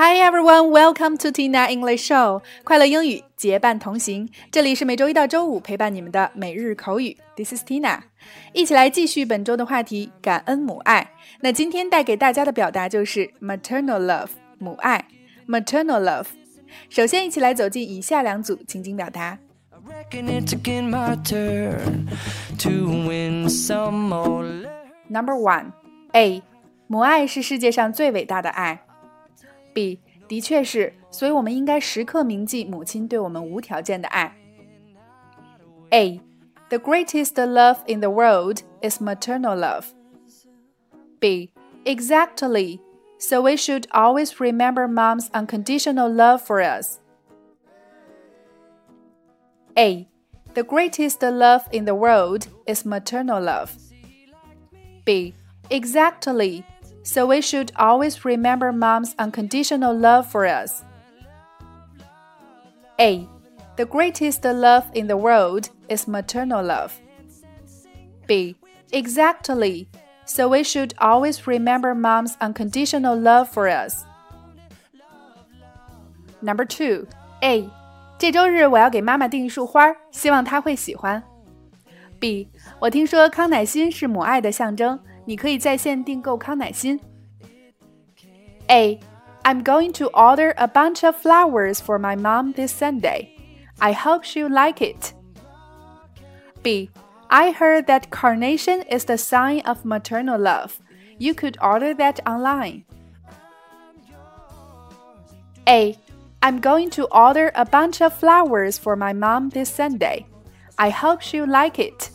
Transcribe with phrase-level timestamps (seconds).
[0.00, 2.40] Hi everyone, welcome to Tina English Show。
[2.62, 7.16] 快乐英语结伴同行，这里是每周一到周五陪伴你们的每日口语。
[7.34, 8.02] This is Tina，
[8.52, 11.10] 一起来继续本周的话题——感恩母爱。
[11.40, 14.28] 那今天带给大家的表达就是 maternal love，
[14.58, 15.04] 母爱
[15.48, 16.26] ，maternal love。
[16.88, 19.36] 首先，一起来走进以下两组情景表达。
[25.08, 25.72] Number one,
[26.12, 26.42] A，
[26.86, 28.82] 母爱是世界上最伟大的爱。
[29.77, 34.35] B 的确是，所以我们应该时刻铭记母亲对我们无条件的爱。
[35.89, 36.21] A.
[36.69, 39.85] The greatest love in the world is maternal love.
[41.19, 41.51] B.
[41.85, 42.79] Exactly.
[43.19, 46.99] So we should always remember mom's unconditional love for us.
[49.77, 50.07] A.
[50.55, 53.77] The greatest love in the world is maternal love.
[55.05, 55.33] B.
[55.69, 56.65] Exactly.
[57.07, 60.83] So we should always remember mom's unconditional love for us.
[62.99, 63.27] A.
[63.75, 66.93] The greatest love in the world is maternal love.
[68.27, 68.55] B.
[68.91, 69.87] Exactly.
[70.25, 74.05] So we should always remember mom's unconditional love for us.
[76.41, 77.07] Number two,
[77.41, 77.69] A.
[78.17, 81.21] 这周日我要给妈妈订一束花，希望她会喜欢。
[82.19, 82.47] B.
[82.79, 86.99] 我听说康乃馨是母爱的象征， 你可以在线订购康乃馨。
[88.69, 88.99] A.
[89.43, 93.29] I'm going to order a bunch of flowers for my mom this Sunday.
[93.79, 95.13] I hope she'll like it.
[96.61, 96.89] B.
[97.29, 100.79] I heard that carnation is the sign of maternal love.
[101.17, 102.85] You could order that online.
[105.67, 105.97] A.
[106.41, 110.25] I'm going to order a bunch of flowers for my mom this Sunday.
[110.77, 112.11] I hope she'll like it.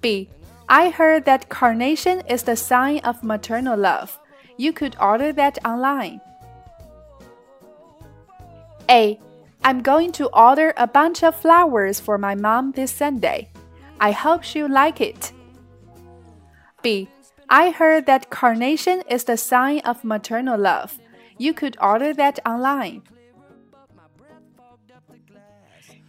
[0.00, 0.28] B.
[0.71, 4.19] I heard that carnation is the sign of maternal love.
[4.55, 6.21] You could order that online.
[8.87, 9.19] A.
[9.63, 13.49] I'm going to order a bunch of flowers for my mom this Sunday.
[13.99, 15.31] I hope she'll like it.
[16.83, 17.09] B.
[17.49, 20.99] I heard that carnation is the sign of maternal love.
[21.39, 23.01] You could order that online.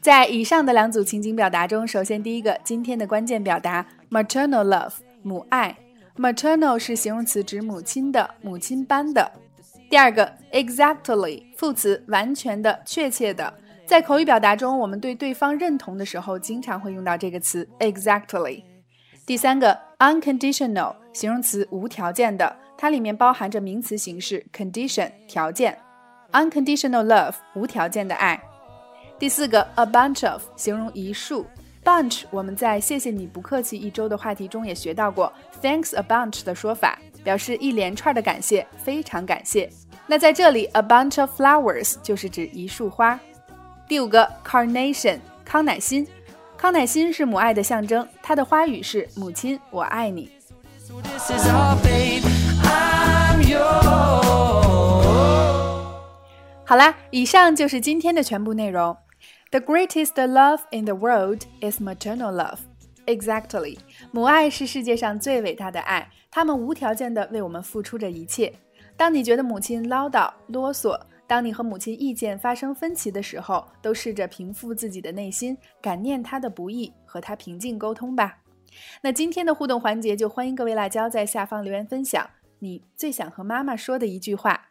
[0.00, 5.76] 在以上的两组情景表达中，首先第一个，今天的关键表达 maternal love 母爱
[6.16, 9.30] ，maternal 是形容词，指母亲的、母亲般的。
[9.90, 13.52] 第二个 exactly 副词，完全的、确切的。
[13.84, 18.62] 在口语表达中，我们对对方认同的时候，经常会用到这个词 exactly。
[19.26, 25.76] 第三个 unconditional 形容词，无条件的，它里面包含着名词形式 condition 条件
[26.32, 28.40] ，unconditional love 无条件的爱。
[29.20, 31.44] 第四个，a bunch of，形容一束
[31.84, 39.68] ，bunch 我们在谢谢你不客气一周的话题中也学到过，thanks a bunch 的说法，表示一连串的感谢，非常感谢。
[40.06, 43.20] 那在这里，a bunch of flowers 就是指一束花。
[43.86, 46.08] 第五个，carnation，康乃馨，
[46.56, 50.30] 康乃馨是母爱的象征，它的花语是母亲，我爱你。
[56.64, 58.96] 好啦，以上就是今天的全部内容。
[59.52, 62.58] The greatest love in the world is maternal love.
[63.06, 63.78] Exactly，
[64.12, 68.52] 母爱是世界上最伟大的爱，他们无条件的为我们付出着一切。
[68.96, 70.96] 当你觉得母亲唠叨啰嗦，
[71.26, 78.38] 当你和母亲意见发生分歧的时候，都试着平复自己的内心，感念她的不易，和她平静沟通吧。
[79.02, 82.24] 那今天的互动环节，就欢迎各位辣椒在下方留言分享
[82.60, 84.69] 你最想和妈妈说的一句话。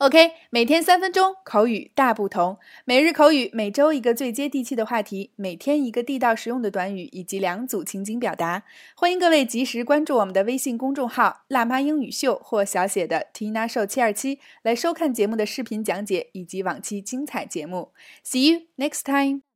[0.00, 2.56] OK，每天三分钟口语大不同，
[2.86, 8.62] 每日口语，每周一个最接地气的话题，每天一个地道实用的短语以及两组情景表达。
[8.96, 17.92] 欢迎各位及时关注我们的微信公众号“辣妈英语秀”或小写的 Tina Show 七二七，来收看节目的视频讲解以及往期精彩节目。
[18.24, 19.49] See you next time.